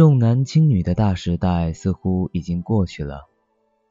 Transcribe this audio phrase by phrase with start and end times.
[0.00, 3.28] 重男轻女的大时代似乎已经过去了，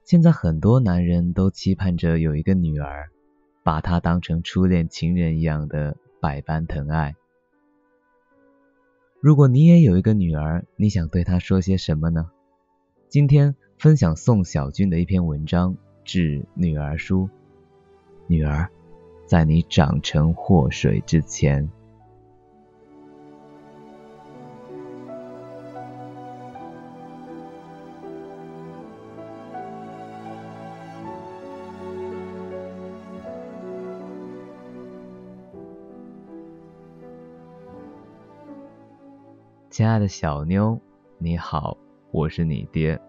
[0.04, 3.12] 现在很多男人都期盼着有一个女儿，
[3.62, 7.14] 把她当成初恋情人一样的百般疼爱。
[9.20, 12.32] 如果你也有一个女儿，你想对她说些什么呢？
[13.08, 17.28] 今天分享宋小军的一篇文章《致女儿书》，
[18.26, 18.68] 女儿，
[19.28, 21.70] 在你长成祸水之前。
[39.80, 40.78] 亲爱的小妞，
[41.20, 41.78] 你好，
[42.12, 43.00] 我是你爹，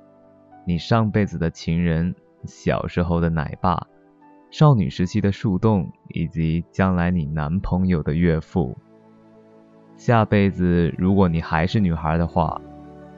[0.64, 3.88] 你上辈子的情人，小时候的奶爸，
[4.52, 8.78] 少女时期的树洞，以及将来你男朋友的岳父。
[9.96, 12.60] 下辈子如果你还是女孩的话，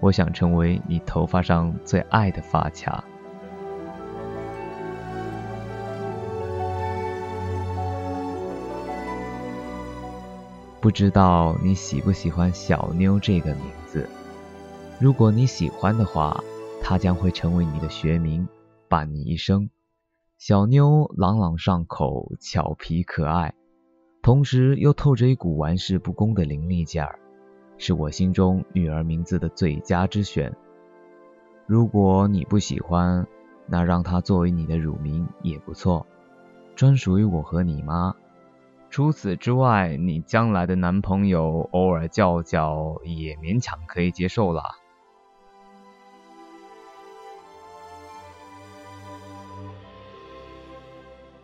[0.00, 3.04] 我想成为你头发上最爱的发卡。
[10.82, 14.08] 不知道你喜不喜欢小妞这个名字？
[14.98, 16.42] 如果你喜欢的话，
[16.82, 18.48] 它将会成为你的学名，
[18.88, 19.70] 伴你一生。
[20.38, 23.54] 小妞朗朗上口，俏皮可爱，
[24.22, 27.16] 同时又透着一股玩世不恭的伶俐劲儿，
[27.78, 30.52] 是我心中女儿名字的最佳之选。
[31.64, 33.24] 如果你不喜欢，
[33.68, 36.04] 那让它作为你的乳名也不错，
[36.74, 38.12] 专属于我和你妈。
[38.92, 44.62] 除此之外，你将来的男朋友偶尔叫叫也勉强可以接受了。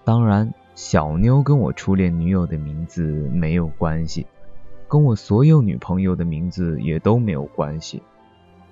[0.04, 4.26] 当然，小妞跟我初恋女友的名字没有关系，
[4.86, 8.02] 跟我所有女朋友的名字也都没有关系。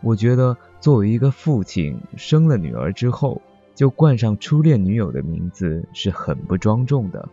[0.02, 3.40] 我觉得作为一个父亲，生了女儿之后
[3.74, 7.26] 就冠上初恋女友的名字是很不庄重的。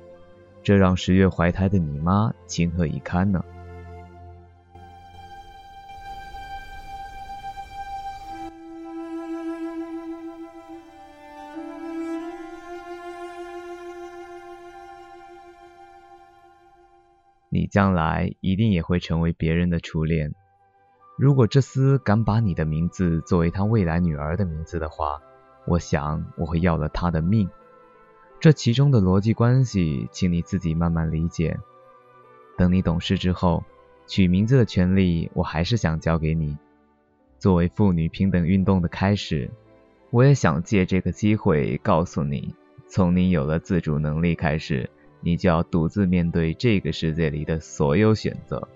[0.63, 3.44] 这让十月怀胎的你妈情何以堪呢？
[17.50, 20.34] 你将来一定也会成为别人的初恋。
[21.19, 25.22] 如果这厮敢把你的名字作为他未来女儿的名字的话，
[25.68, 27.50] 我想我会要了他的命。
[28.44, 31.58] 这其中的逻辑关系，请你自己慢慢理解。
[32.58, 33.64] 等你懂事之后，
[34.06, 36.58] 取名字的权利，我还是想交给你。
[37.40, 39.50] 作为妇女平等运动的开始，
[40.09, 42.53] 我也想借这个机会告诉你：
[42.90, 44.90] 从你有了自主能力开始，
[45.22, 48.68] 你就要独自面对这个世界里的所有选择。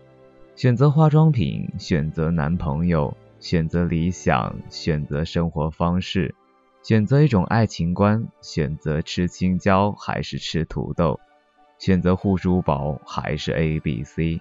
[0.55, 6.33] 选择化妆品，选择男朋友，选择理想，选择生活方式。
[6.87, 11.19] 选择一种爱情观，选择吃青椒还是吃土豆，
[11.79, 14.39] 选择护舒宝还是 A B C，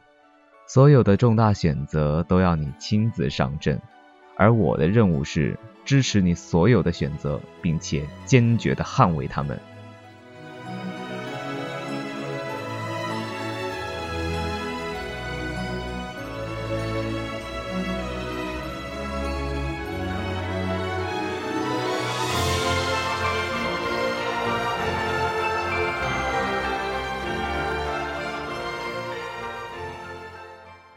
[0.68, 3.82] 所有的重大选择都要你亲自上阵，
[4.36, 9.58] 而我的任务是支持你所有的选择，并且坚决的捍卫他们。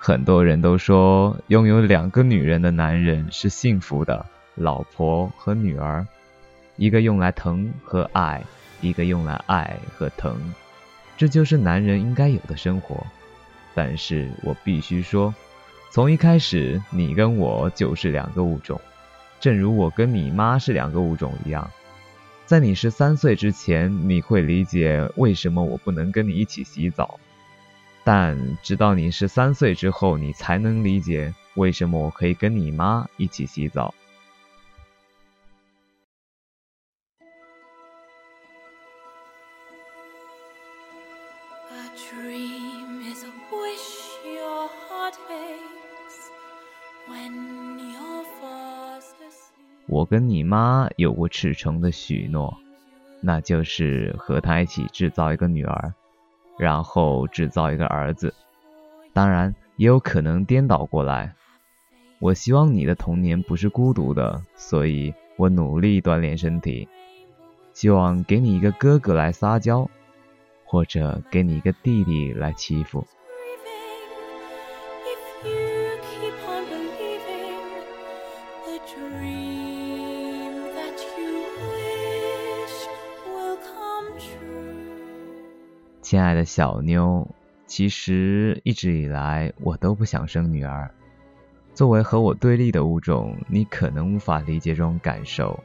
[0.02, 6.08] 很多人都说，拥有两个女人的男人是幸福的，老婆和女儿，
[6.78, 8.42] 一个用来疼和爱，
[8.80, 10.34] 一个用来爱和疼，
[11.18, 13.06] 这就是男人应该有的生活。
[13.76, 15.36] 但是我必须说，
[15.92, 18.80] 从一开始，你跟我就是两个物种，
[19.42, 21.70] 正如我跟你妈是两个物种一样。
[22.46, 27.20] 在你十三岁之前，你会理解为什么我不能跟你一起洗澡。
[28.04, 33.94] 但直到你十三岁之后，你才能理解为什么我可以跟你妈一起洗澡。
[49.86, 52.56] 我跟你妈有过赤诚的许诺，
[53.22, 55.94] 那就是和她一起制造一个女儿。
[56.60, 58.34] 然后制造一个儿子，
[59.14, 61.34] 当然也有可能颠倒过来。
[62.20, 66.86] 我希望你的童年不是孤独的，所以我努力锻炼身体，
[67.72, 69.90] 希望给你一个哥哥来撒娇，
[70.66, 73.08] 或者给你一个弟弟来欺负。
[86.10, 87.28] 亲爱的小妞，
[87.68, 90.90] 其实一直以来我都不想生女儿。
[91.76, 95.64] 作为和我对立的物种，你可能无法理解这种感受。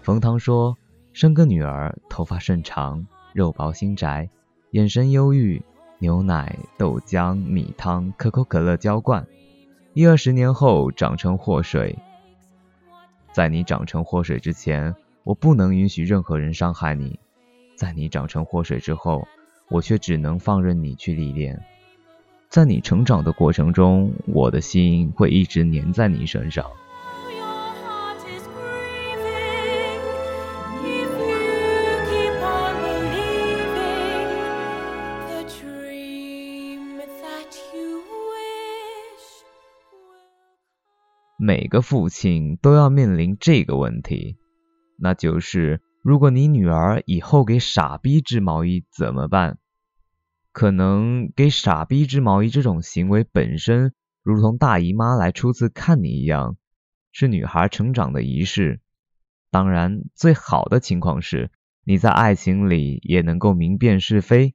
[0.00, 0.78] 冯唐说，
[1.12, 4.30] 生个女儿，头发甚长，肉薄心窄，
[4.70, 5.62] 眼神忧郁，
[5.98, 9.26] 牛奶、豆浆、米汤、可口可乐浇灌，
[9.92, 11.98] 一二十年后长成祸水。
[13.30, 17.18] 在你长成祸水之前，我不能允许任何人伤害你；
[17.76, 19.28] 在你长成祸水之后，
[19.68, 21.62] 我却只能放任你去历练。
[22.48, 26.64] 在你成长的过程中，我的心会一直粘在你身上。
[41.38, 44.36] 每个父亲都要面临这个问题，
[44.98, 49.58] 那就是如果你女儿以后给傻逼织毛衣怎么办？
[50.52, 53.92] 可能给傻逼织毛衣这种行为本身，
[54.22, 56.56] 如同大姨妈来初次看你一样，
[57.10, 58.80] 是女孩成长的仪式。
[59.50, 61.50] 当然，最好的情况是
[61.82, 64.54] 你在爱情里也能够明辨是非，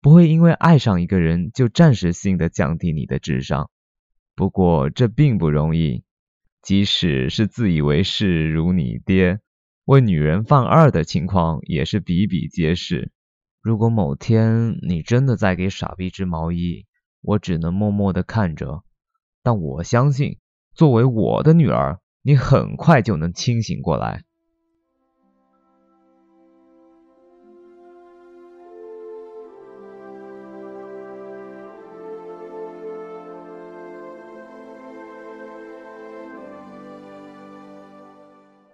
[0.00, 3.68] 不会因为爱上一个人就暂时性的降低你的智商。
[4.36, 6.04] 不过这并不容易，
[6.62, 9.40] 即使是自以为是如你爹，
[9.84, 13.10] 为女人犯二的情况也是比比皆是。
[13.60, 16.86] 如果某天你真的在给傻逼织毛衣，
[17.20, 18.84] 我只能默默的看着。
[19.42, 20.38] 但我相信，
[20.72, 24.22] 作为我的女儿，你很快就能清醒过来。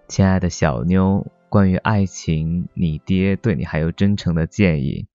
[0.08, 1.30] 亲爱的小妞。
[1.50, 5.06] 关于爱情，你爹对你还有真诚的建议：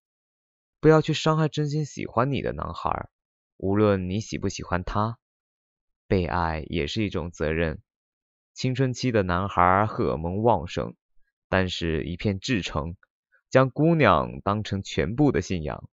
[0.79, 3.09] 不要去伤害真心喜欢你的男孩，
[3.57, 5.17] 无论你喜不喜欢他。
[6.07, 7.81] 被爱也是一种责任。
[8.53, 10.93] 青春期的男孩荷尔蒙旺盛，
[11.49, 12.95] 但是一片至诚，
[13.49, 15.89] 将姑娘当成全部的信仰。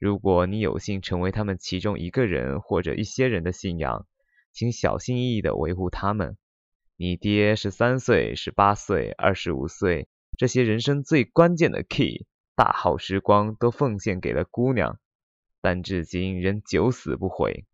[0.00, 4.06] 如果你有幸成为他们其中一个人或者一些人的信仰，
[4.52, 6.36] 请小心翼翼地维护他们。
[7.02, 10.06] 你爹十三岁、十八岁、二十五岁，
[10.38, 15.00] 这些人生最关键的 key，大好时光都奉献给了姑娘，
[15.60, 17.66] 但至今仍九死不悔。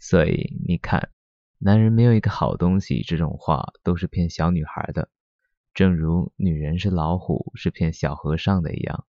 [0.00, 1.12] 所以你看，
[1.58, 5.08] 男人没有一个好东西，这种话都是骗小女孩的，
[5.72, 9.06] 正如女人是老虎，是骗小和尚的一样。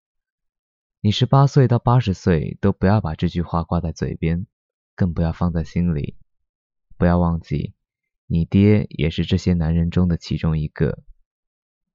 [1.01, 4.45] 你十八岁到八十岁都不要把这句话挂在嘴边，
[4.93, 6.17] 更不要放在心里，
[6.99, 7.73] 不要忘记。
[8.31, 10.99] 你爹也是这些男人中的其中一个。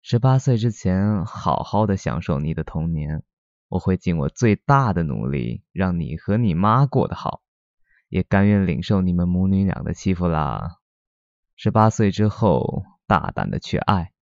[0.03, 3.23] 十八岁之前，好好的享受你的童年，
[3.69, 7.41] 我会尽我最大的努力，让你和你妈过得好，
[8.09, 10.81] 也甘愿领受你们母女俩的欺负啦。
[11.55, 14.12] 十八岁之后，大胆的去爱，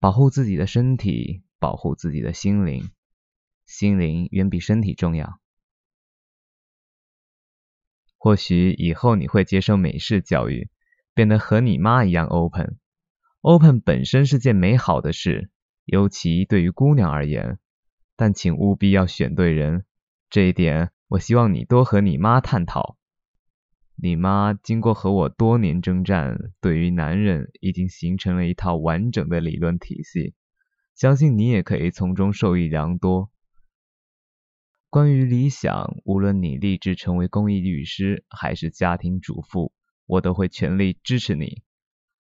[0.00, 2.90] 保护自己的身体，保护自己的心灵，
[3.66, 5.38] 心灵远比身体重要。
[8.18, 10.71] 或许以后你会接受美式教育。
[11.14, 15.50] 变得和你妈一样 open，open 本身是件美好的事，
[15.84, 17.58] 尤其对于姑娘而言。
[18.16, 19.84] 但请务必要选对人，
[20.30, 22.96] 这一点我希望你多和你妈探讨。
[23.96, 30.34] 你妈经过和我多年征战，对于男人已经形成了一套完整的理论体系，
[30.94, 33.30] 相信你也可以从中受益良多。
[34.88, 39.72] 关于理想，无论你立志成为公益律师，还是家庭主妇。
[40.12, 41.62] 我都会全力支持你，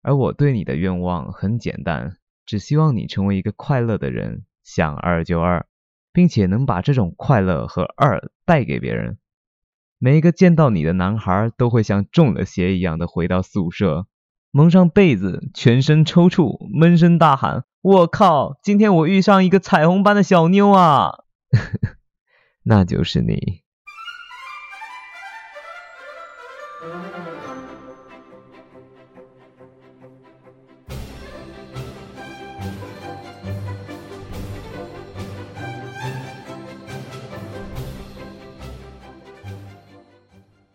[0.04, 5.66] 而我对你的愿望很简单，只希望你成为一个快乐的人，想二就二，
[6.14, 9.18] 并且能把这种快乐和二带给别人。
[9.98, 14.06] 每一个见到你的男孩都会像中了邪一样的回到宿舍，
[14.52, 18.60] 蒙上被子，全身抽搐，闷声大喊：“我靠！
[18.62, 21.24] 今天我遇上一个彩虹般的小妞啊！”
[22.62, 23.64] 那就是你。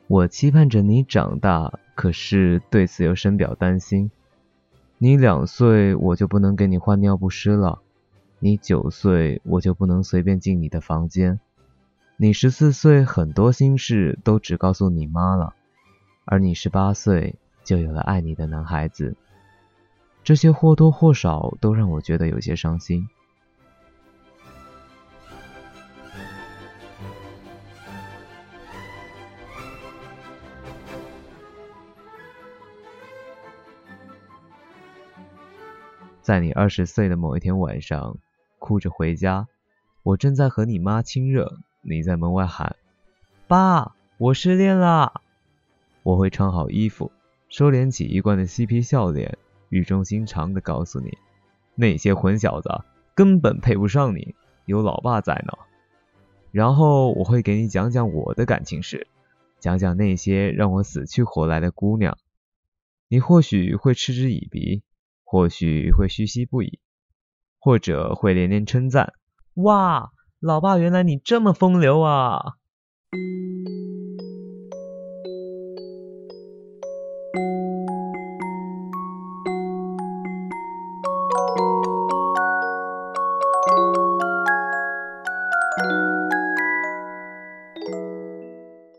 [0.09, 4.11] 我期盼着你长大，可是对此又深表担心。
[4.99, 7.81] 你两岁，我就不能给你换尿不湿了；
[8.39, 11.41] 你九岁，我就不能随便进你的房间；
[12.17, 15.55] 你十四岁，很多心事都只告诉你妈了；
[16.25, 17.35] 而你十八岁，
[17.65, 19.17] 就有了爱你的男孩子。
[20.23, 23.09] 这些或多或少都让我觉得有些伤心。
[36.27, 38.19] 在你二十岁的某一天晚上，
[38.59, 39.47] 哭着回家，
[40.03, 42.75] 我正在和你妈亲热，你在门外喊
[43.47, 45.21] ：“爸，我失恋啦！”
[46.03, 47.13] 我会穿好衣服，
[47.49, 51.17] 收敛起一贯的嬉皮笑脸，语重心长地告诉你
[51.77, 52.71] ：“那些混小子
[53.15, 55.53] 根本配不上你，有老爸在呢。”
[56.51, 59.07] 然后我会给你讲讲我的感情史，
[59.61, 62.19] 讲讲那些让我死去活来的姑娘，
[63.07, 64.83] 你或许会嗤之以鼻。
[65.29, 66.79] 或许会嘘唏不已，
[67.59, 69.13] 或者会连连称赞。
[69.55, 72.55] 哇，老爸，原来你这么风流啊！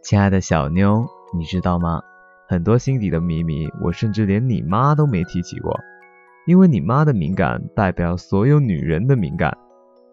[0.03, 2.03] 亲爱的小妞，你知道吗？
[2.49, 5.73] 很多心底的秘密，我甚至连你妈都没提起过。
[6.47, 9.55] 因为你妈的敏感代表所有女人的敏感，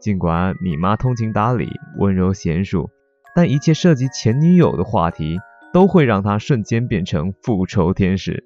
[0.01, 2.91] 尽管你妈通情达理、温柔娴熟，
[3.37, 5.39] 但一切涉及前女友的话题
[5.73, 8.43] 都会让她瞬间变成复仇天使。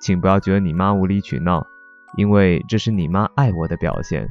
[0.00, 1.66] 请不要觉得你妈无理取闹，
[2.16, 4.28] 因为这是你妈爱我的表现，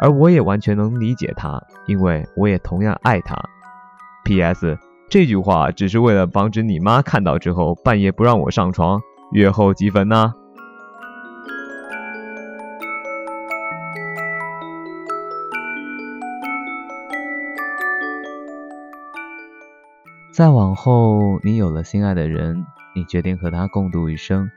[0.00, 3.40] 而我也完全能理解她，因为我也同样爱她。
[4.24, 4.76] P.S.
[5.08, 10.32] 这句话只是为了防止你妈看到之后半夜不让我上床，月后积分呐。
[20.32, 24.50] 再往后，你有了心爱的人，你决定和他共度一生。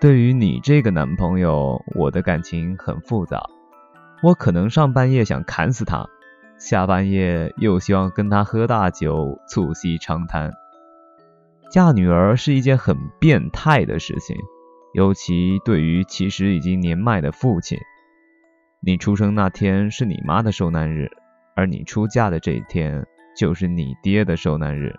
[0.00, 3.42] 对于你这个男朋友，我的感情很复杂。
[4.22, 6.06] 我可能上半夜想砍死他，
[6.56, 10.52] 下半夜又希望跟他喝大酒，促膝长谈。
[11.68, 14.36] 嫁女儿是一件很变态的事情，
[14.94, 17.76] 尤其对于其实已经年迈的父亲。
[18.80, 21.10] 你出生那天是你妈的受难日，
[21.56, 23.04] 而你出嫁的这一天。
[23.36, 24.98] 就是你爹的受难日，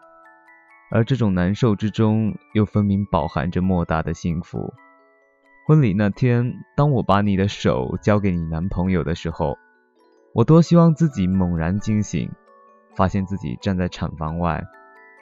[0.89, 4.73] 而这种难受之中，又分明饱含着莫大的幸福。
[5.67, 9.57] 婚礼那天，当我把你的手交给你男朋友的时候，
[10.33, 12.31] 我多希望自己猛然惊醒，
[12.95, 14.63] 发现自己站在产房外，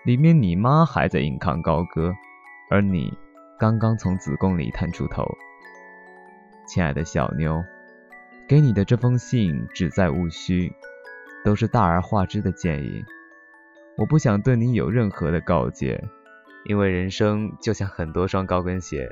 [0.05, 2.13] 里面你妈还在引吭高歌，
[2.69, 3.11] 而你
[3.59, 5.25] 刚刚从子宫里探出头。
[6.67, 7.63] 亲爱的小妞，
[8.47, 10.71] 给你的这封信只在务虚。
[11.43, 13.05] 都是大而化之的建议，
[13.97, 16.03] 我不想对你有任何的告诫，
[16.65, 19.09] 因为人生就像很多双高跟鞋，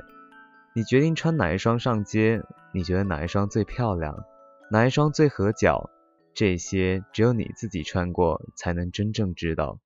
[0.74, 2.42] 你决定穿哪一双上街，
[2.72, 4.24] 你觉得哪一双最漂亮，
[4.70, 5.90] 哪一双最合脚，
[6.34, 9.78] 这些只有你自己穿过才能真正知道。